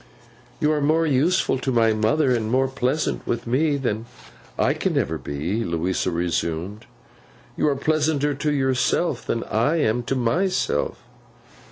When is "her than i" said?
3.43-4.73